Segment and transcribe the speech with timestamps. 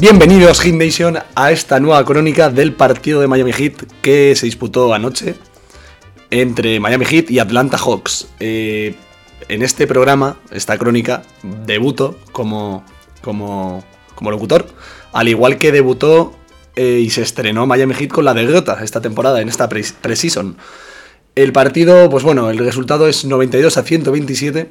[0.00, 4.94] Bienvenidos Heat Nation a esta nueva crónica del partido de Miami Heat que se disputó
[4.94, 5.34] anoche
[6.30, 8.28] entre Miami Heat y Atlanta Hawks.
[8.38, 8.94] Eh,
[9.48, 12.84] en este programa, esta crónica, debuto como,
[13.22, 13.82] como,
[14.14, 14.68] como locutor,
[15.12, 16.32] al igual que debutó
[16.76, 20.58] eh, y se estrenó Miami Heat con la derrota esta temporada, en esta pre-season.
[21.34, 24.70] El partido, pues bueno, el resultado es 92 a 127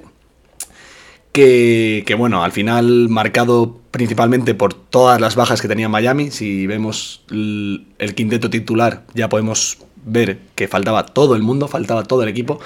[1.31, 6.31] que, bueno, al final marcado principalmente por todas las bajas que tenía Miami.
[6.31, 12.23] Si vemos el, quinteto titular, ya podemos ver que faltaba todo el mundo, faltaba todo
[12.23, 12.59] el equipo.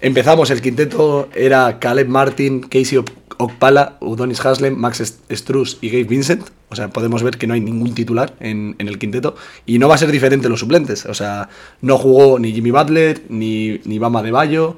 [0.00, 2.98] Empezamos, el quinteto era Caleb Martin, Casey
[3.38, 6.48] Okpala, Udonis Haslem, Max Struz y Gabe Vincent.
[6.70, 9.36] O sea, podemos ver que no hay ningún titular en, en, el quinteto.
[9.66, 11.06] Y no va a ser diferente los suplentes.
[11.06, 11.48] O sea,
[11.80, 14.76] no jugó ni Jimmy Butler, ni, ni Bama de Bayo,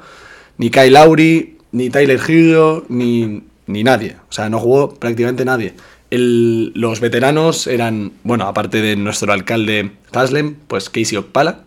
[0.58, 4.16] ni Kyle Lowry, ni Tyler Hero, ni, ni nadie.
[4.30, 5.74] O sea, no jugó prácticamente nadie.
[6.10, 11.64] los veteranos eran, bueno, aparte de nuestro alcalde Haslem, pues Casey Okpala,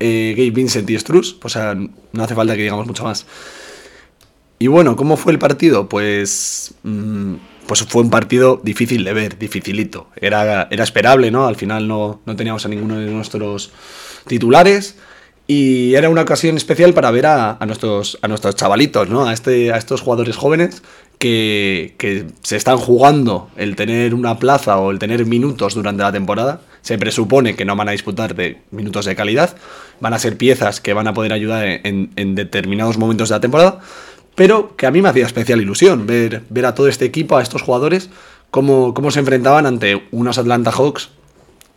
[0.00, 1.38] eh, Gabe Vincent y Struz.
[1.42, 3.24] O sea, no hace falta que digamos mucho más.
[4.58, 5.88] Y bueno, ¿cómo fue el partido?
[5.88, 7.34] Pues, mm,
[7.66, 10.08] pues fue un partido difícil de ver, dificilito.
[10.14, 11.46] Era, era esperable, ¿no?
[11.46, 13.72] Al final no, no teníamos a ninguno de nuestros
[14.26, 14.96] titulares.
[15.52, 19.26] Y era una ocasión especial para ver a, nuestros, a nuestros chavalitos, ¿no?
[19.26, 20.80] A, este, a estos jugadores jóvenes
[21.18, 26.12] que, que, se están jugando el tener una plaza o el tener minutos durante la
[26.12, 26.60] temporada.
[26.82, 29.56] Se presupone que no van a disputar de minutos de calidad,
[29.98, 33.40] van a ser piezas que van a poder ayudar en, en determinados momentos de la
[33.40, 33.80] temporada,
[34.36, 37.42] pero que a mí me hacía especial ilusión ver, ver a todo este equipo, a
[37.42, 38.08] estos jugadores,
[38.52, 41.10] cómo, cómo se enfrentaban ante unos Atlanta Hawks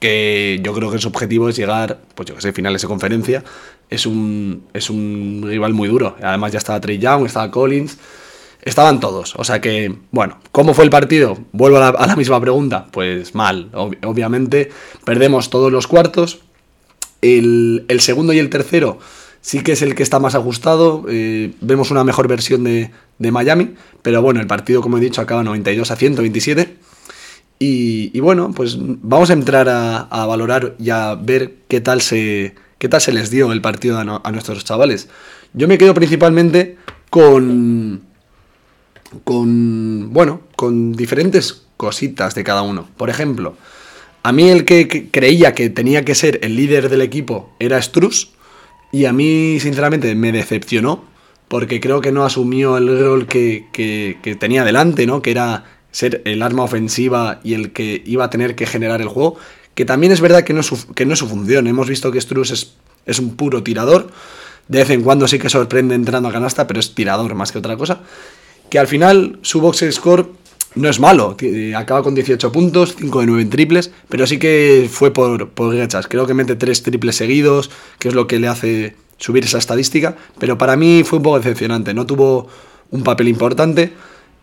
[0.03, 3.41] que yo creo que su objetivo es llegar, pues yo que sé, finales de conferencia.
[3.89, 6.17] Es un, es un rival muy duro.
[6.21, 7.97] Además ya estaba Trey Young, estaba Collins,
[8.61, 9.33] estaban todos.
[9.37, 11.37] O sea que, bueno, ¿cómo fue el partido?
[11.53, 12.87] Vuelvo a la, misma pregunta.
[12.91, 14.71] Pues mal, obviamente.
[15.05, 16.39] Perdemos todos los cuartos.
[17.21, 18.99] El, segundo y el tercero
[19.39, 21.05] sí que es el que está más ajustado.
[21.07, 23.75] Eh, vemos una mejor versión de, de Miami.
[24.01, 26.92] Pero bueno, el partido, como he dicho, acaba 92 a 127.
[27.65, 32.89] Y, bueno, pues vamos a entrar a, valorar y a ver qué tal se, qué
[32.89, 35.07] tal se les dio el partido a, nuestros chavales.
[35.53, 36.75] Yo me quedo principalmente
[37.09, 38.01] con,
[39.23, 42.89] con, bueno, con diferentes cositas de cada uno.
[42.97, 43.55] Por ejemplo,
[44.23, 48.31] a mí el que, creía que tenía que ser el líder del equipo era Struz
[48.91, 51.05] y a mí sinceramente me decepcionó
[51.47, 55.21] porque creo que no asumió el rol que, que, que tenía delante, ¿no?
[55.21, 59.07] Que era ser el arma ofensiva y el que iba a tener que generar el
[59.07, 59.37] juego,
[59.75, 61.67] que también es verdad que no es su, función.
[61.67, 62.51] Hemos visto que Struz
[63.05, 64.09] es, un puro tirador,
[64.67, 67.59] de vez en cuando sí que sorprende entrando a canasta, pero es tirador más que
[67.59, 68.01] otra cosa.
[68.69, 70.29] Que al final su box score
[70.75, 71.37] no es malo,
[71.77, 75.75] acaba con 18 puntos, 5 de 9 en triples, pero sí que fue por, por
[75.75, 76.07] gachas.
[76.07, 80.17] Creo que mete 3 triples seguidos, que es lo que le hace subir esa estadística,
[80.39, 82.47] pero para mí fue un poco decepcionante, no tuvo
[82.89, 83.93] un papel importante.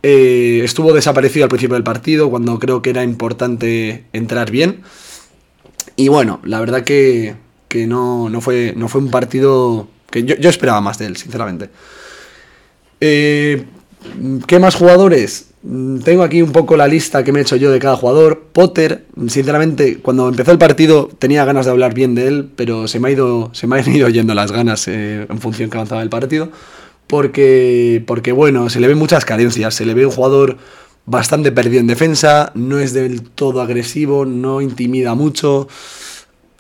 [0.03, 4.83] Eh, estuvo desaparecido al principio del partido, cuando creo que era importante entrar bien.
[5.97, 7.37] Y bueno, la verdad que,
[7.87, 11.69] no, fue, no fue un partido que yo, esperaba más de él, sinceramente.
[13.01, 13.65] Eh,
[14.47, 15.49] ¿Qué más jugadores?
[16.05, 18.45] Tengo aquí un poco la lista que me he hecho yo de cada jugador.
[18.53, 22.99] Potter, sinceramente, cuando empezó el partido tenía ganas de hablar bien de él, pero se
[22.99, 26.01] me, ha ido, se me han ido yendo las ganas eh, en función que avanzaba
[26.01, 26.51] el partido
[27.11, 30.59] porque, porque bueno, se le ven muchas carencias, se le ve un jugador
[31.07, 35.67] bastante perdido en defensa, no es del todo agresivo, no intimida mucho,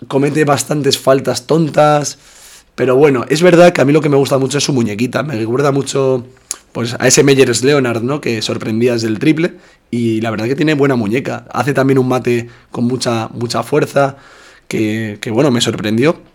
[0.08, 2.18] comete bastantes faltas tontas,
[2.74, 5.22] pero bueno, es verdad que a mí lo que me gusta mucho es su muñequita,
[5.22, 6.26] me recuerda mucho
[6.72, 8.20] pues a ese Meyers Leonard, ¿no?
[8.20, 9.54] Que sorprendía desde el triple
[9.92, 14.16] y la verdad que tiene buena muñeca, hace también un mate con mucha mucha fuerza
[14.66, 16.29] que, que bueno, me sorprendió.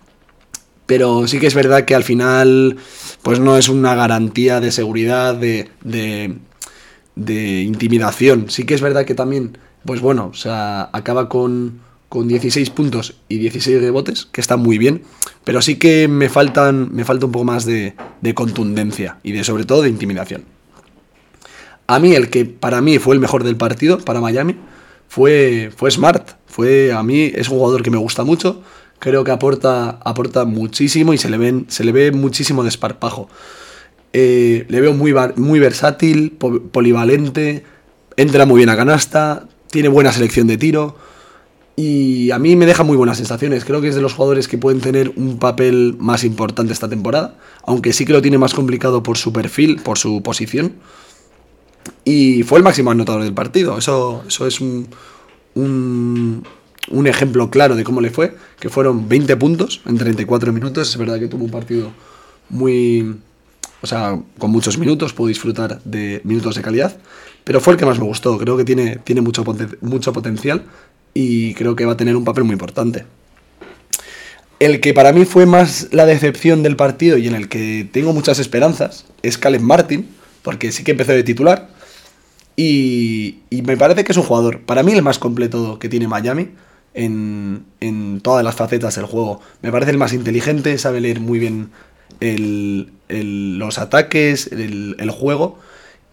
[0.85, 2.77] Pero sí que es verdad que al final
[3.21, 8.49] pues no es una garantía de seguridad, de, de, intimidación.
[8.49, 13.15] Sí que es verdad que también, pues bueno, o sea, acaba con, con 16 puntos
[13.27, 15.01] y 16 rebotes, que está muy bien,
[15.43, 19.43] pero sí que me, faltan, me falta un poco más de, de contundencia y de
[19.43, 20.45] sobre todo de intimidación.
[21.87, 24.55] A mí el que para mí fue el mejor del partido, para Miami,
[25.07, 26.31] fue, fue Smart.
[26.45, 28.61] Fue a mí, es un jugador que me gusta mucho
[28.99, 33.29] creo que aporta, aporta muchísimo y se le, ven, se le ve muchísimo desparpajo.
[34.13, 37.63] Eh, le veo muy, muy versátil, polivalente,
[38.17, 40.95] entra muy bien a canasta, tiene buena selección de tiro
[41.75, 43.65] y a mí me deja muy buenas sensaciones.
[43.65, 47.35] Creo que es de los jugadores que pueden tener un papel más importante esta temporada,
[47.63, 50.75] aunque sí que lo tiene más complicado por su perfil, por su posición.
[52.05, 54.87] Y fue el máximo anotador del partido, eso, eso es un,
[55.55, 56.43] un,
[56.89, 60.89] un ejemplo claro de cómo le fue, que fueron 20 puntos en 34 minutos.
[60.89, 61.91] Es verdad que tuvo un partido
[62.49, 63.15] muy...
[63.81, 66.97] O sea, con muchos minutos, puedo disfrutar de minutos de calidad,
[67.43, 68.37] pero fue el que más me gustó.
[68.37, 69.43] Creo que tiene, tiene mucho,
[69.81, 70.63] mucho potencial
[71.13, 73.05] y creo que va a tener un papel muy importante.
[74.59, 78.13] El que para mí fue más la decepción del partido y en el que tengo
[78.13, 80.07] muchas esperanzas es Caleb Martin,
[80.41, 81.69] porque sí que empezó de titular
[82.55, 86.07] y, y me parece que es un jugador, para mí el más completo que tiene
[86.07, 86.49] Miami
[86.95, 89.41] en, todas las facetas del juego.
[89.61, 91.69] Me parece el más inteligente, sabe leer muy bien
[92.19, 95.59] los ataques, el, juego,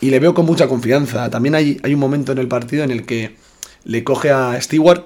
[0.01, 1.31] y le veo con mucha confianza.
[1.31, 3.37] También hay, hay, un momento en el partido en el que
[3.85, 5.05] le coge a Stewart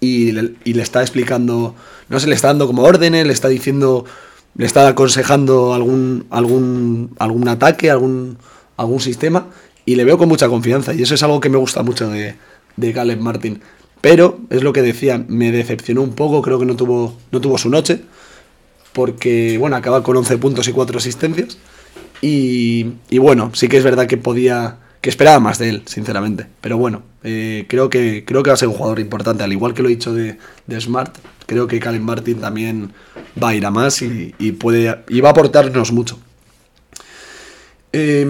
[0.00, 1.74] y le, está explicando,
[2.08, 4.04] no sé, le está dando como órdenes, le está diciendo,
[4.54, 8.38] le está aconsejando algún, algún, algún ataque, algún,
[8.76, 9.48] algún sistema,
[9.84, 12.36] y le veo con mucha confianza, y eso es algo que me gusta mucho de,
[12.76, 13.60] de Caleb Martin.
[14.00, 17.58] Pero, es lo que decía, me decepcionó un poco, creo que no tuvo, no tuvo
[17.58, 18.02] su noche,
[18.92, 21.58] porque, bueno, acaba con 11 puntos y 4 asistencias.
[22.20, 22.84] Y,
[23.18, 26.46] bueno, sí que es verdad que podía, que esperaba más de él, sinceramente.
[26.60, 29.74] Pero bueno, eh, creo, que, creo que va a ser un jugador importante, al igual
[29.74, 31.16] que lo he dicho de, de Smart,
[31.46, 32.92] creo que Calen Martin también
[33.40, 36.18] va a ir a más y, y, puede, y va a aportarnos mucho.
[37.92, 38.26] Eh,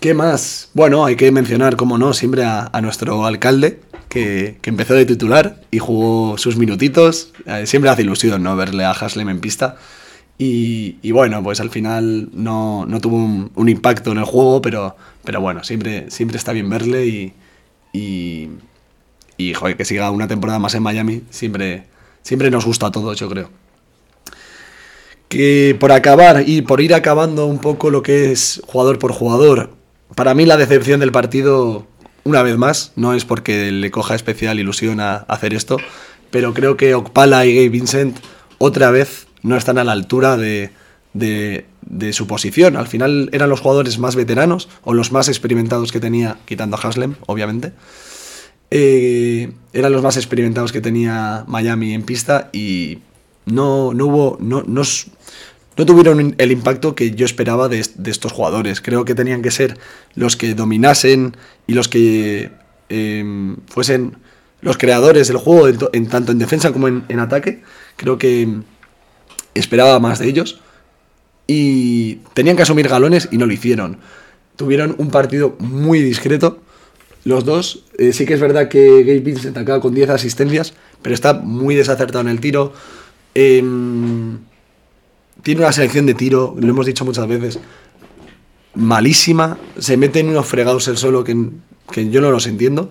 [0.00, 0.70] ¿Qué más?
[0.74, 3.80] Bueno, hay que mencionar, como no, siempre a nuestro alcalde,
[4.16, 7.32] que, empezó de titular y jugó sus minutitos.
[7.46, 9.76] Eh, siempre hace ilusión no verle a Haslem en pista.
[10.38, 15.40] Y, bueno, pues al final no, no tuvo un, impacto en el juego, pero, pero
[15.40, 17.32] bueno, siempre, siempre está bien verle y,
[17.92, 21.84] y, que siga una temporada más en Miami siempre,
[22.22, 23.50] siempre nos gusta a todos, yo creo.
[25.28, 29.70] Que por acabar y por ir acabando un poco lo que es jugador por jugador,
[30.14, 31.86] para mí la decepción del partido
[32.26, 35.78] una vez más, no es porque le coja especial ilusión a hacer esto,
[36.30, 38.18] pero creo que Okpala y Gabe Vincent
[38.58, 40.72] otra vez no están a la altura de,
[41.14, 42.76] de, su posición.
[42.76, 46.80] Al final eran los jugadores más veteranos o los más experimentados que tenía, quitando a
[46.80, 47.72] Haslem, obviamente.
[48.70, 52.98] Eh, eran los más experimentados que tenía Miami en pista y
[53.44, 54.38] no, no hubo.
[54.40, 54.82] No, no,
[55.76, 58.80] no tuvieron el impacto que yo esperaba de, estos jugadores.
[58.80, 59.78] Creo que tenían que ser
[60.14, 61.36] los que dominasen
[61.66, 62.50] y los que
[62.88, 64.16] eh, fuesen
[64.62, 67.62] los creadores del juego, en, tanto en defensa como en, ataque.
[67.96, 68.48] Creo que
[69.54, 70.60] esperaba más de ellos.
[71.46, 73.98] Y tenían que asumir galones y no lo hicieron.
[74.56, 76.58] Tuvieron un partido muy discreto.
[77.24, 80.72] Los dos, eh, sí que es verdad que Gabe Vincent acaba con 10 asistencias,
[81.02, 82.72] pero está muy desacertado en el tiro.
[83.34, 83.62] Eh,
[85.46, 87.60] tiene una selección de tiro, lo hemos dicho muchas veces,
[88.74, 89.56] malísima.
[89.78, 91.36] Se mete en unos fregados el solo que,
[91.92, 92.90] que yo no los entiendo.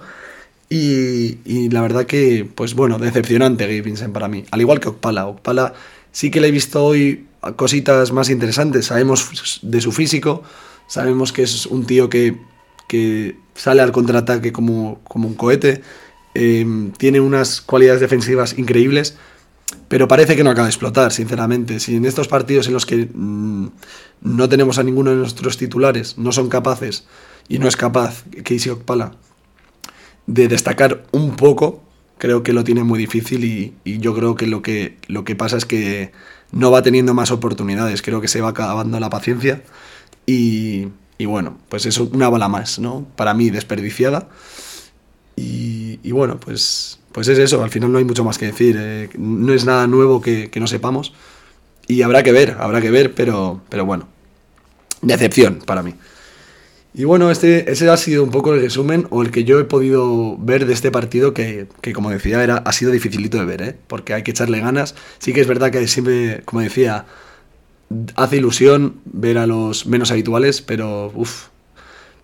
[0.69, 4.45] Y, la verdad que, pues bueno, decepcionante Gabe para mí.
[4.51, 5.27] Al igual que Okpala.
[5.27, 5.73] Okpala
[6.13, 7.25] sí que le he visto hoy
[7.57, 8.85] cositas más interesantes.
[8.85, 10.41] Sabemos de su físico,
[10.87, 12.37] sabemos que es un tío que,
[12.87, 15.81] que sale al contraataque como, como un cohete.
[16.35, 16.65] Eh,
[16.97, 19.17] tiene unas cualidades defensivas increíbles
[19.87, 21.79] pero parece que no acaba de explotar, sinceramente.
[21.79, 23.67] Si en estos partidos en los que mmm,
[24.21, 27.05] no tenemos a ninguno de nuestros titulares, no son capaces,
[27.47, 29.11] y no es capaz Casey Okpala,
[30.27, 31.83] de destacar un poco,
[32.17, 35.57] creo que lo tiene muy difícil y, yo creo que lo, que lo que pasa
[35.57, 36.11] es que
[36.51, 39.63] no va teniendo más oportunidades, creo que se va acabando la paciencia
[40.25, 43.05] y, y bueno, pues es una bala más, ¿no?
[43.15, 44.29] Para mí desperdiciada
[45.35, 48.75] y bueno, pues pues es eso, al final no hay mucho más que decir.
[48.77, 51.13] Eh, no es nada nuevo que, no sepamos.
[51.87, 54.09] Y habrá que ver, habrá que ver, pero, pero bueno.
[55.01, 55.93] Decepción para mí.
[56.93, 59.63] Y bueno, este, ese ha sido un poco el resumen o el que yo he
[59.63, 63.61] podido ver de este partido que, que como decía, era, ha sido dificilito de ver,
[63.61, 63.77] ¿eh?
[63.87, 64.93] porque hay que echarle ganas.
[65.19, 67.05] Sí que es verdad que siempre, como decía,
[68.17, 71.45] hace ilusión ver a los menos habituales, pero uff,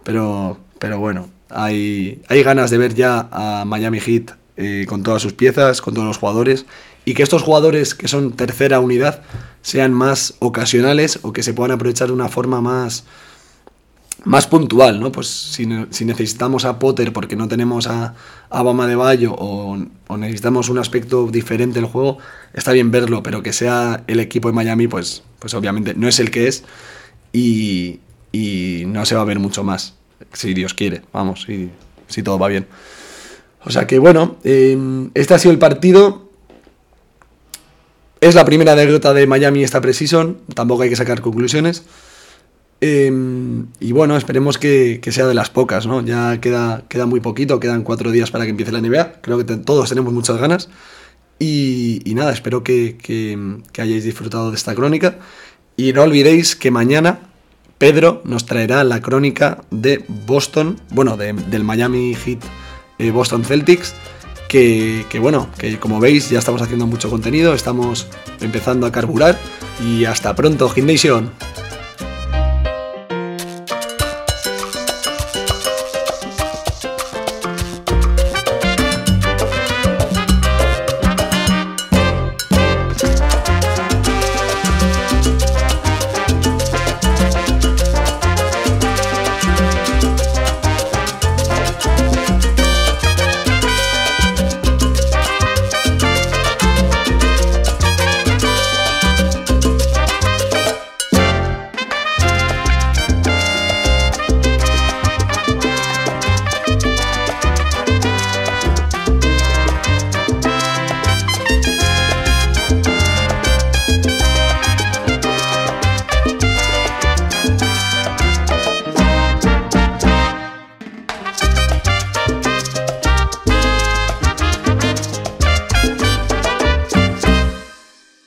[0.03, 5.21] pero, pero bueno, hay, hay ganas de ver ya a Miami Heat eh, con todas
[5.21, 6.65] sus piezas, con todos los jugadores,
[7.03, 9.21] y que estos jugadores que son tercera unidad
[9.61, 13.05] sean más ocasionales o que se puedan aprovechar de una forma más,
[14.23, 15.11] más puntual, ¿no?
[15.11, 18.13] Pues si, si necesitamos a Potter porque no tenemos a,
[18.49, 19.77] a Bama de Bayo o,
[20.07, 22.19] o, necesitamos un aspecto diferente del juego,
[22.53, 26.19] está bien verlo, pero que sea el equipo de Miami, pues, pues obviamente no es
[26.19, 26.63] el que es
[27.33, 27.99] y,
[28.31, 29.95] y no se va a ver mucho más,
[30.33, 31.71] si Dios quiere, vamos, si,
[32.07, 32.67] si todo va bien.
[33.63, 34.77] O sea que bueno, eh,
[35.13, 36.29] este ha sido el partido.
[38.19, 41.83] Es la primera derrota de Miami esta preseason, tampoco hay que sacar conclusiones.
[42.79, 46.03] Em, y bueno, esperemos que, sea de las pocas, ¿no?
[46.03, 49.21] Ya queda, queda muy poquito, quedan cuatro días para que empiece la NBA.
[49.21, 50.69] Creo que todos tenemos muchas ganas.
[51.39, 52.97] Y, nada, espero que,
[53.79, 55.17] hayáis disfrutado de esta crónica.
[55.75, 57.19] Y no olvidéis que mañana
[57.79, 62.41] Pedro nos traerá la crónica de Boston, bueno, del Miami Heat
[63.01, 63.93] eh, Boston Celtics.
[64.47, 68.07] Que, que, bueno, que como veis ya estamos haciendo mucho contenido, estamos
[68.41, 69.39] empezando a carburar
[69.81, 71.29] y hasta pronto, Gymnasium.